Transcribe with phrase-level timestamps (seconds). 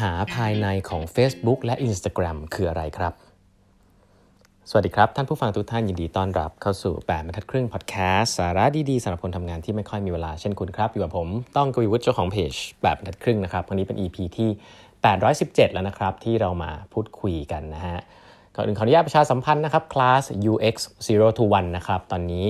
[0.00, 3.12] หาภายในของ Facebook และ Instagram คืออะไรครับ
[4.70, 14.50] สวัสดีครับ ท่านผู้ฟังทุกท่านยินดีต้อนรับเข้าสู่ 8บรรทัดครึ่งพอดแคสต์สาระดีๆสำหรับคนทำงานที่ไม่ค่อยมีเวลาเช่นคุณครับ อยู่กับผมต้องกวีวุฒิเจ้าของเพจ8บรรทัดครึ่งนะครับวันนี้เป็น EP ที่
[15.12, 17.98] 817 แล้วนะครับ ที่เรามาพูดคุยกันนะฮะ
[18.54, 20.22] ก่อนอื่นขออนุญาตประชาสัมพันธ์นะครับคลาส
[20.52, 20.76] UX
[21.06, 22.46] 0 to 1นะครับตอนนี้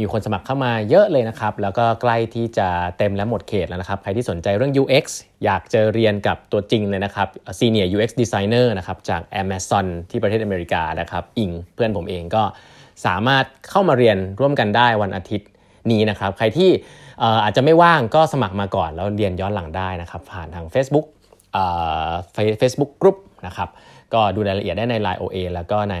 [0.00, 5.04] มีคนสมัครเข้ามาเยอะเลยนะครับ แล้วก็ใกล้ที่จะเต็มและหมดเขตแล้วนะครับ ใครที่สนใจเรื่อง UX
[5.44, 12.42] อยากจะเรียนกับตัวจริงเลยนะครับ Senior UX Designer นะครับจาก Amazon ที่ประเทศอเมริกานะครับ อิงเพื่อนผมเองก็
[13.06, 15.48] สามารถเข้ามาเรียนร่วมกันได้วันอาทิตย์
[15.90, 16.70] นี้นะครับ ใครที่
[17.44, 21.06] อาจจะไม่ว่างก็สมัครมาก่อน แล้วเรียนย้อนหลังได้นะครับ ผ่านทาง Facebook
[22.58, 23.16] Facebook Group
[23.46, 23.68] นะครับ
[24.14, 25.96] ก็ดูรายละเอียดได้ใน Line OA แล้วก็ใน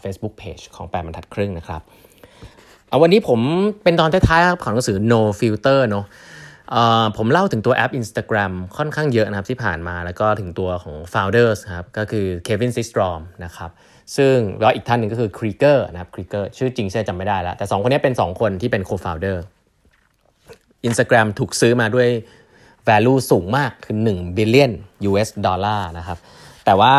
[0.00, 1.82] Facebook Page ของแปดบรรทัดครึ่งนะครับ
[2.88, 3.40] เอาวันนี้ผม
[3.82, 6.06] เป็นตอนท้ายๆของหนังสือ no filter เนาะ
[7.16, 13.70] ผมเล่าถึงตัวแอป Instagram ค่อนข้างเยอะนะครับที่ผ่านมาแล้วก็ถึงตัวของ founders ครับก็คือ Kevin Systrom นะครับ
[14.16, 19.36] ซึ่งแล้วอีกท่านหนึ่งก็คือ Krieger นะครับ Krieger ชื่อจริงใช่จำไม่ได้แล้ว แต่ 2 คนนี้เป็น 2 คนที่เป็น co-founder
[20.88, 22.08] Instagram ถูกซื้อมาด้วย
[22.88, 24.72] value สูงมากคือ 1 billion
[25.08, 26.18] US ดอลลาร์นะครับ
[26.68, 26.94] แต่ว่า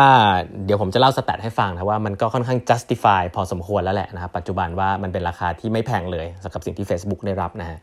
[0.64, 7.78] เดี๋ยวผมจะเล่าสแตทให้ฟังนะว่ามันก็ค่อนข้าง justify พอสมควรแล้วแหละนะครับปัจจุบันว่ามันเป็นราคาที่ไม่แพงเลยสำหรับสิ่งที่ Facebook ได้รับนะฮะ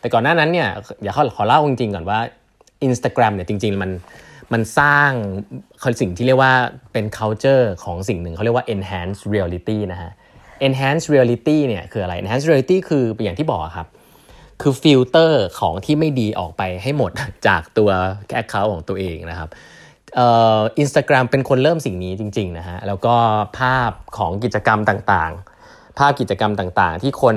[0.00, 0.68] แต่ก่อนหน้านั้นเนี่ย
[1.02, 2.18] อยากขอขอเล่าจริงๆก่อนว่า
[2.86, 3.90] Instagram เนี่ยจริง ๆ มัน
[4.52, 5.10] มันสร้าง
[6.00, 6.52] สิ่งที่เรียกว่า
[6.92, 10.10] เป็น culture ของสิ่งหนึ่งเขาเรียกว่า enhanced reality นะฮะ
[10.66, 13.86] enhanced reality เนี่ยคืออะไร enhanced reality คืออย่างที่บอกครับ
[14.62, 17.12] คือฟิลเตอร์ของที่ไม่ดีออกไปให้หมด
[17.46, 17.90] จากตัว
[18.34, 19.50] account ของตัวเองนะครับ
[20.18, 23.14] อินสตาแกรมเป็นคนเริ่มสิ่งนี้จริงๆนะฮะแล้วก็
[23.58, 27.36] ภาพของกิจกรรมต่างๆ ภาพกิจกรรมต่างๆ ที่คน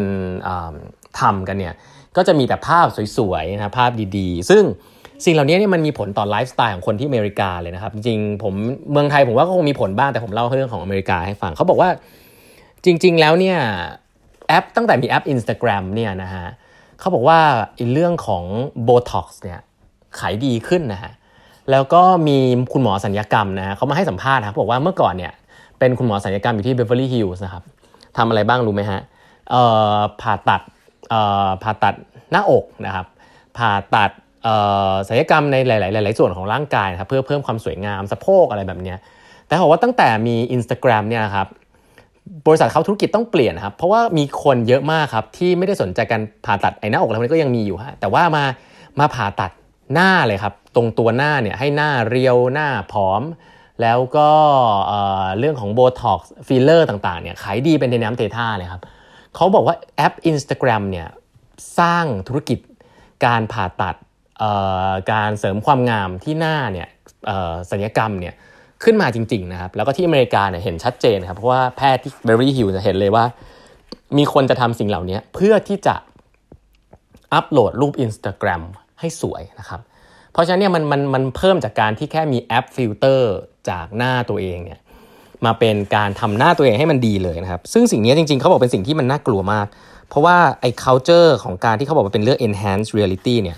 [1.20, 1.74] ทำกันเนี่ย
[2.16, 2.88] ก็จะมีแต่ภาพ
[3.18, 4.64] สวยๆนะภาพดีๆ ซึ่ง
[5.26, 8.54] สิ่งเหล่านี้เนี่ยมันมีผลต่อไลฟ์สไตล์ของคนที่อเมริกาเลยนะครับ จริงผม
[8.92, 11.90] เมืองไทยผมว่าก็คงมีผลบ้างแต่ผมเล่าเรื่องของอเมริกาให้ฟังเขาบอกว่า
[12.86, 13.58] จริง ๆ แล้วเนี่ย
[14.48, 16.46] แอปตั้งแต่มีแอป Instagram เนี่ยนะฮะ
[17.00, 17.40] เขาบอกว่า
[17.94, 18.44] เรื่องของ
[18.88, 19.60] Botox เนี่ย
[20.20, 21.12] ขายดีขึ้นนะฮะ
[21.72, 22.38] แล้วก็มี
[22.74, 25.34] คุณหมอสัญญกรรมนะเขามาให้สัมภาษณ์ครับบอกว่าเมื่อก่อนเนี่ย
[25.80, 27.64] เป็นคุณหมอสัญญกรรมอยู่ที่เบเวอร์ลี่ฮิลส์นะครับ
[28.18, 29.00] ทำอะไรบ้างรู้ไหมฮะ
[30.22, 30.62] ผ่าตัด
[31.64, 31.96] ผ่าตัด
[32.32, 33.06] หน้าอกนะครับ
[33.58, 34.12] ผ่าตัด
[35.08, 38.96] ศัลยกรรมในหลาย ๆ หลาย ๆ ส่วนของร่างกายครับเพื่อเพิ่มความสวยงามสะโพกอะไรแบบนี้
[39.48, 41.48] แต่บอกว่าตั้งแต่มี Instagram เนี่ยครับ
[42.48, 48.44] บริษัทเขาธุรกิจต้องเปลี่ยนครับเพราะว่ามีคนเยอะมากครับที่ไม่ได้สนใจการผ่าตัดไอ้หน้าอกอะไรพวกนี้ก็ยังมีอยู่ฮะแต่ว่ามา
[49.00, 49.52] มาผ่าตัด
[49.94, 53.24] หน้าเลยครับ ตรงตัวหน้าเนี่ยให้หน้าเรียวหน้าผอม
[53.82, 54.30] แล้วก็
[55.40, 58.82] เรื่องของ Botox filler ต่างๆเนี่ยขายดีเป็นเทน้ำเทท่าเลยครับ
[59.36, 61.08] เขาบอกว่าแอป Instagram เนี่ย
[61.80, 62.60] สร้างธุรกิจ
[63.26, 63.96] การผ่าตัด
[65.12, 66.88] การเสริมความงามที่หน้าเนี่ย
[67.72, 68.34] ศัลยกรรมเนี่ย
[68.84, 73.26] ขึ้นมาจริงๆนะครับแล้วก็ที่อเมริกาเนี่ยเห็นชัดเจนครับเพราะว่าแพทย์ที่ Beverly Hills จะเห็นเลยว่า
[74.18, 75.96] มีคนจะทำสิ่งเหล่านี้เพื่อที่จะ
[77.34, 78.64] อัปโหลดรูป Instagram
[79.00, 79.82] ให้สวยนะครับ
[80.36, 83.34] เพราะฉะนั้นเนี่ยมันมันมันเพิ่มจากการที่แค่มีแอปฟิลเตอร์
[83.70, 84.80] จากหน้าตัวเองเนี่ย
[85.46, 89.68] มาเป็นการทำหน้าตัวเองให้มันดีเลยนะครับ ซึ่งสิ่งนี้จริงๆ เขาบอกเป็นสิ่งที่มันน่ากลัวมาก
[90.10, 93.58] เพราะว่าไอ้ culture ของการที่เขาบอกว่าเป็นเรื่อง enhanced reality เนี่ย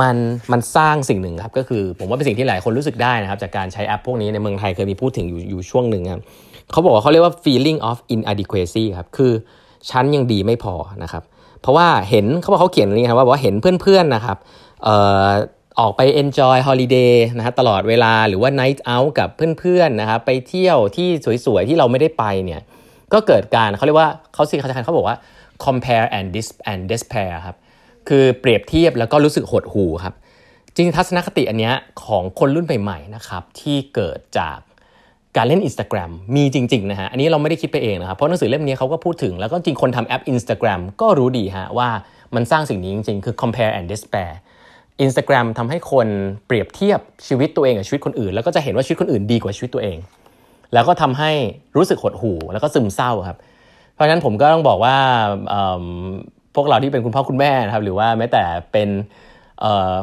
[0.00, 0.16] มัน
[0.52, 6.22] มันสร้างสิ่งหนึ่งครับ ก็คือผมว่าเป็นสิ่งที่หลายคนรู้สึกได้นะครับ จากการใช้แอปพวกนี้ในเมืองไทยเคยมีพูดถึงอยู่อยู่ช่วงหนึ่งครับ
[6.72, 9.32] เขาบอกว่าเขาเรียกว่า feeling of inadequacy ครับคือ
[9.90, 11.22] ฉันยังดีไม่พอนะครับ
[11.60, 14.38] เพราะว่าเห็นเขาบอกเขาเขียนนี้ครับว่าเห็นเพื่อนๆนะครับ
[15.80, 21.08] ออกไป enjoy holiday นะฮะตลอดเวลาหรือว่า night out กับเพื่อนๆนะครับไปเที่ยวที่
[21.46, 22.60] สวยๆ ที่เราไม่ได้ไปเนี่ย
[23.12, 25.16] ก็เกิดการเขาเรียกว่าเขาสิเขาจะเขาบอกว่า
[25.64, 27.56] compare and dis and despair ครับ
[28.08, 30.14] คือเปรียบเทียบแล้วก็รู้สึกหดหูครับ
[30.76, 31.72] จริงทัศนคติอันนี้
[32.04, 34.58] ของคนรุ่นใหม่ๆนะครับที่เกิดจาก
[35.36, 41.88] การเล่น Instagram มีจริงๆนะฮะอันนี้เราไม่ได้คิดไปเองนะครับเพราะหนังสือเล่มนี้เขาก็พูดถึง แล้วก็จริงคนทำแอป Instagram ก็รู้ดีฮะว่า
[42.34, 44.32] มันสร้างสิ่งนี้จริงๆ คือ compare and despair
[45.04, 46.08] Instagram ทำให้คน
[46.46, 49.98] เปรียบเทียบชีวิตตัวเองกับชีวิตคนอื่น แล้วก็จะเห็นว่าชีวิตคนอื่นดีกว่าชีวิตตัวเอง
[50.74, 51.30] แล้วก็ทำให้
[51.76, 53.38] รู้สึกหดหู่แล้วก็ซึมเศร้าครับ
[53.94, 54.96] เพราะฉะนั้นผมก็ต้องบอกว่า
[56.54, 58.42] พวกเราที่เป็นคุณพ่อคุณแม่นะครับ หรือว่าแม้แต่
[58.72, 58.88] เป็น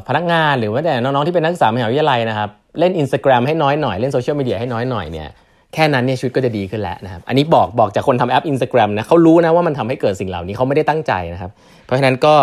[0.07, 2.49] พนักงานหรือแม้แต่น้องๆที่เป็นนักศึกษามหาวิทยาลัยนะครับ
[2.79, 5.29] เล่น Instagram ให้น้อยหน่อยเล่นโซเชียลมีเดียให้น้อยหน่อยเนี่ย
[5.73, 11.51] แค่นั้นเนี่ยชีวิตก็จะดีขึ้นแล้วนะครับอันนี้บอกบอกจากคนทำแอป Instagram นะเขารู้นะว่ามันทำให้เกิดสิ่งเหล่านี้เขาไม่ได้ตั้งใจนะครับ
[11.85, 12.35] เพราะฉะนั้นก็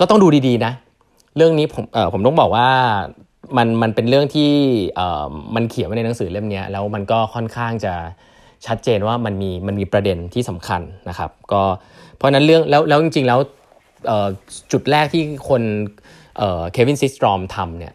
[0.00, 0.72] ก็ต้องดูดีๆนะ
[1.36, 2.68] เรื่องนี้ผมเออผมต้องบอกว่า
[3.56, 4.50] มันมันเป็นเรื่องที่
[4.96, 7.94] เออมันเขียนไว้ในหนังสือเล่มนี้แล้วมันก็ค่อนข้างจะ
[8.66, 11.62] ชัดเจนว่ามันมีมันมีประเด็นที่สำคัญนะครับ ก็
[12.16, 13.38] เพราะนั้นเรื่องแล้วแล้วจริงๆแล้ว
[14.72, 15.62] จุดแรกที่คน
[16.38, 17.94] เควินซิสตรอมทำเนี่ย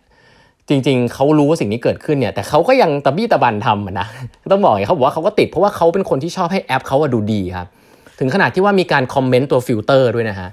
[0.70, 4.08] จริง ๆ เขารู้ว่าสิ่งนี้เกิดขึ้นเนี่ยแต่เขาก็ยังตะบี้ตะบันทำนะ
[4.52, 7.68] ต้องบอกอย่างเขาบอกว่าเขาก็ติดเพราะว่าเขาเป็นคนที่ชอบให้แอปเขาดูดีครับ
[8.20, 10.50] ถึงขนาดที่ว่ามีการคอมเมนต์ตัวฟิลเตอร์ด้วยนะฮะ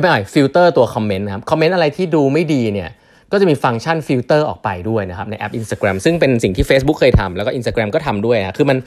[0.00, 2.90] ไม่ใช่ฟิลเตอร์ตัวคอมเมนต์นะครับคอมเมนต์อะไรที่ดูไม่ดีเนี่ย
[3.32, 8.78] ก็จะมีฟังก์ชันฟิลเตอร์ออกไปด้วยนะครับในแอป Instagram ซึ่งเป็นสิ่งที่ Facebook เคยทำแล้วก็ Instagram ก็ทำด้วยนะคือมัน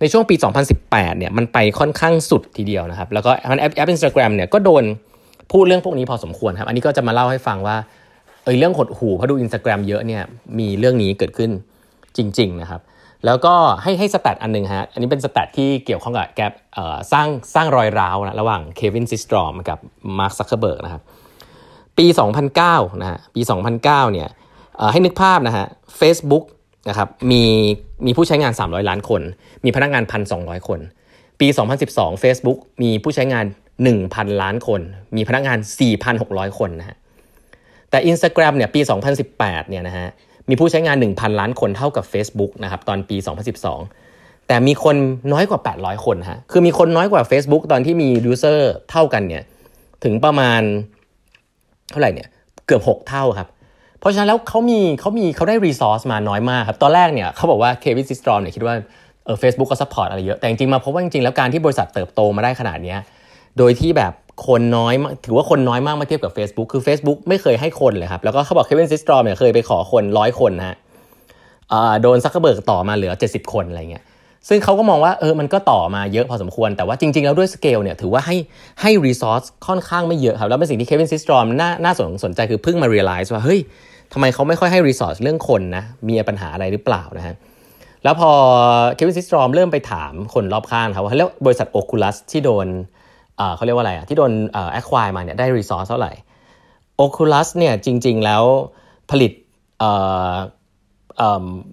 [0.00, 0.34] ในช่วงปี
[0.76, 4.84] 2018 เนี่ยมันไปค่อนข้างสุดทีเดียวนะครับ แล้วก็แอปแอปอินสตาแกรมเนี่ยก็โดน
[5.52, 7.76] พูดเรื่องพวกนี้พอสมควรครับ อันนี้ก็จะมาเล่าให้ฟังว่า
[8.44, 10.22] เออเรื่องหดหู่เพราะดู Instagram เยอะเนี่ย
[10.58, 11.50] มีเรื่องนี้เกิดขึ้น
[12.16, 12.80] จริง ๆ นะครับ
[13.26, 16.40] แล้วก็ให้ให้ stat อันนึงฮะ อันนี้เป็น stat ที่เกี่ยวข้องกับการ
[17.12, 19.78] สร้างสร้างรอยร้าวนะระหว่างเควินซิสตรอมกับ
[20.18, 21.02] มาร์คซักเคเบิร์กนะครับ
[21.98, 22.06] ปี
[22.54, 23.40] 2009 นะฮะ ปี
[23.76, 24.28] 2009 เนี่ย
[24.92, 25.66] ให้นึกภาพนะฮะ
[26.00, 26.44] Facebook
[26.88, 27.42] นะครับมี
[28.06, 29.22] มีผู้ใช้งาน 300 ล้านคน
[29.64, 30.04] มีพนักงาน
[30.36, 30.80] 1,200 คน
[31.40, 31.48] ปี
[31.86, 33.44] 2012 Facebook มีผู้ใช้งาน
[33.92, 34.80] 1,000 ล้านคน
[35.16, 35.58] มีพนักงาน
[36.08, 36.96] 4,600 คนนะฮะ
[37.90, 38.80] แต่ Instagram เนี่ยปี
[39.24, 40.08] 2018 เนี่ยนะฮะ
[40.48, 43.16] มีผู้ใช้งาน 1,000 ล้านคนเท่ากับ Facebook นะครับตอนปี
[43.82, 44.96] 2012 แต่มีคน
[45.32, 49.42] น้อยกว่า 800 คนฮะคือมีคนน้อยกว่า Facebook ตอนที่มี user เท่ากันเนี่ย
[50.04, 50.60] ถึงประมาณ
[51.90, 52.28] เท่าไหร่เนี่ย
[52.66, 53.48] เกือบ 6 เท่าครับ
[54.00, 58.74] เพราะฉะนั้นแล้วเขามีเขามีเขาได้ resource มาน้อยมากครับ ตอนแรกเนี่ยเขาบอกว่าเควินซิสตรอมเนี่ยคิดว่า
[59.24, 62.96] เออเฟซบุ๊กก็ support อะไรเยอะ แต่จริงๆมาพบว่าจริงๆแล้วการที่บริษัทเติบโตมาได้ขนาดนี้
[63.58, 64.12] โดยที่แบบ
[64.46, 64.94] คนน้อย
[65.26, 70.76] ถือว่าคนน้อยมากมาเทียบกับ Facebook คือ Facebook ไม่เคยให้คนเลยครับ แล้วก็เขาบอกเควินซิสตรอมเนี่ยเคยไปขอคนร้อยคนนะฮะ
[72.02, 74.04] โดนซักเกอร์เบิร์กต่อมาเหลือ 70 คนอะไรเงี้ย
[74.48, 78.36] ซึ่งเขาก็มองว่าเออมันก็ต่อมาเยอะพอสมควร แต่ว่าจริง ๆ แล้วด้วยสเกลเนี่ยถือว่าให้
[78.80, 81.92] ให้ resource ค่อนข้างไม่เยอะครับ แล้วเป็นสิ่งที่เควินซิสตรอมน่าน่า
[82.24, 83.60] สนใจคือเพิ่งมา realize ว่าเฮ้ย
[84.12, 87.34] ทำไมเขาไม่ค่อยให้ resource เรื่องคนนะมีปัญหาอะไรหรือเปล่านะฮะ
[88.04, 88.30] แล้วพอ
[88.94, 92.66] เควินซิสตรอมเริ่มไปถามคนรอบข้างครับว่าเรียกบริษัทโอคูลัสที่โดน
[93.56, 94.32] เขาเรียกว่าอะไรอะที่โดน
[94.72, 96.12] acquire มาเนี่ยได้ resource เท่าไหร่
[96.96, 98.42] โอคูลัสเนี่ยจริง ๆ แล้ว
[99.10, 99.32] ผลิต
[99.78, 99.82] เ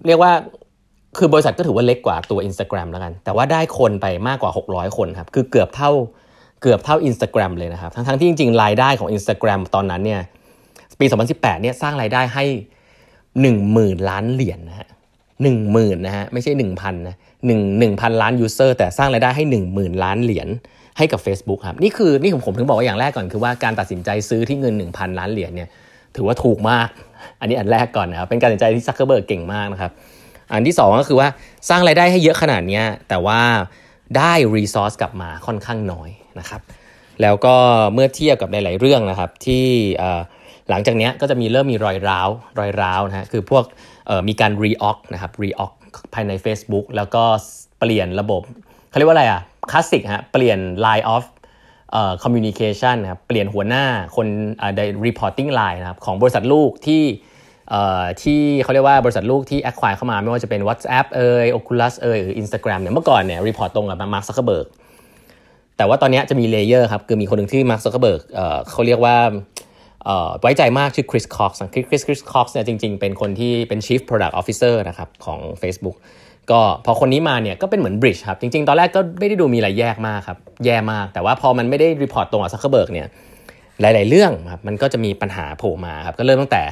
[0.06, 0.32] เรียกว่า
[1.18, 5.90] คือบริษัทก็ถือว่าเล็กกว่าตัว Instagram แล้วกัน แต่ว่าได้คนไปมากกว่า 600 คนครับ คือเกือบเท่า
[6.62, 10.20] เกือบเท่า Instagram เลยนะครับ ทั้งๆที่จริง ๆ รายได้ของ Instagram ตอนนั้นเนี่ย
[11.00, 12.44] ปี 2018 เนี่ยสร้างรายได้ให้
[13.26, 14.88] 10,000 ล้านเหรียญนนะฮะ
[15.42, 17.16] หนึ่งหมื่นนะฮะไม่ใช่หนึ่งพันะ
[17.46, 20.48] หนึ่งหนึ่งพันล้าน user แต่สร้างรายได้ให้หนึ่งหมื่นล้านเหรียญ
[20.98, 25.68] ให้กับ Facebook ครับนี่คือนี่ผมผมถึงบอกว่าอย่างแรกก่อนคือว่าการตัดสินใจซื้อที่เงิน 1,000 ล้านเหรียญเนี่ย
[26.16, 26.88] ถือว่าถูกมาก
[27.40, 29.92] อันนี้อันแรกก่อนนะครับเป็นการตัดสินใจที่ซักเคอร์เบิร์กเก่งมากนะครับ
[30.52, 31.28] อันที่ 2 ก็คือว่า
[31.68, 33.40] สร้างรายได้ให้เยอะขนาดนี้แต่ว่า
[34.16, 36.60] ได้ resource กลับมาค่อนข้างน้อยนะครับ
[37.22, 37.56] แล้วก็
[37.94, 39.66] เมื่อเทียบกับหลาย ๆ เรื่องนะครับที่
[40.70, 42.28] หลังจากนี้ก็จะมีเริ่มมีรอยร้าว
[42.58, 43.64] รอยร้าวนะฮะคือพวก
[44.28, 45.72] มีการ reoc นะครับ reoc
[46.14, 47.22] ภายใน Facebook แล้วก็
[47.78, 48.42] เปลี่ยนระบบ
[48.88, 51.24] เขาเรียกว่าอะไรอะ คลาสสิกฮะเปลี่ยน line of
[52.22, 53.84] communication นะครับเปลี่ยนหัวหน้า
[54.16, 54.26] คน
[54.76, 57.04] ใน reporting line นะครับของบริษัทลูกที่
[58.22, 64.66] ที่เขาเรียกว่าบริษัทลูกที่ acquire เข้ามาไม่ว่าจะเป็น WhatsApp เอ่ย Oculus เอ่ยหรือ Instagram เนี่ยเมื่อก่อนเนี่ย report ตรงกับ Mark Zuckerberg
[65.76, 68.20] แต่ว่าตอนนี้จะมี layer ครับ คือมีคนหนึ่งที่ Mark Zuckerberg
[68.70, 69.16] เขาเรียกว่า
[70.40, 75.96] ไว้ใจมากชื่อคริสคอกส์คริสคริสคอกส์เนี่ยจริง ๆ เป็นคนที่เป็น Chief Product Officer นะครับของ Facebook
[76.50, 83.06] ก็พอคนนี้มาเนี่ยก็เป็นเหมือน bridge ครับ จริง ๆ ตอนแรกก็ไม่ได้ดูมีอะไรแย่มากครับ แย่มาก แต่ว่าพอมันไม่ได้ report ตรงกับซักเคเบิร์กเนี่ย
[83.80, 86.62] หลาย ๆ เรื่องครับมันก็จะมีปัญหาโผล่มาครับ ก็เริ่มตั้งแต่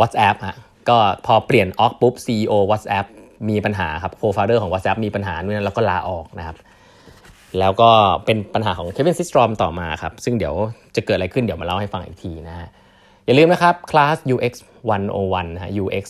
[0.00, 0.56] WhatsApp ฮะ
[0.88, 3.06] ก็พอเปลี่ยน org ปุ๊บ CEO WhatsApp
[3.50, 6.56] มีปัญหาครับโคฟาเดอร์ของ WhatsApp มีปัญหานู่นแล้วก็ลาออกนะครับ
[7.58, 7.90] แล้วก็
[8.24, 10.54] เป็นปัญหาของเควินซิสตรอมต่อมาครับ ซึ่งเดี๋ยว
[10.96, 12.68] จะเกิดอะไรขึ้นเดี๋ยวมาเล่าให้ฟังอีกทีนะฮะ
[13.26, 14.52] อย่าลืมนะครับคลาส UX
[15.00, 16.04] 101นะฮะ UX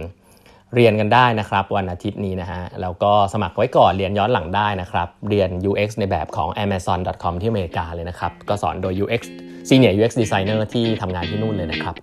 [0.00, 9.22] 021 เรียนกันได้นะครับ วันอาทิตย์นี้นะฮะแล้วก็สมัครไว้ก่อนเรียนย้อนหลังได้นะครับ เรียน UX ในแบบของ Amazon.com ที่อเมริกาเลยนะครับ ก็สอนโดย UX
[9.68, 11.94] Senior UX Designer ที่ทำงานที่นู่นเลยนะครับ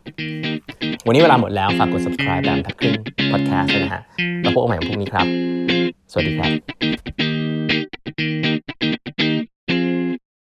[1.05, 2.95] วันนี้เวลาหมดแล้ว ฝากกด subscribe แบบทักครึ่ง
[3.31, 4.01] podcast นะฮะ
[4.41, 5.27] แล้วพบกันใหม่พรุ่งนี้ครับ
[6.11, 7.36] สวัสดีครับ
[8.19, 8.66] Música